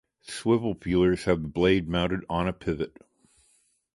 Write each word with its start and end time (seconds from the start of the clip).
Swivel 0.23 0.73
peelers 0.73 1.25
have 1.25 1.43
the 1.43 1.47
blade 1.47 1.87
mounted 1.87 2.25
on 2.27 2.47
a 2.47 2.53
pivot. 2.53 3.03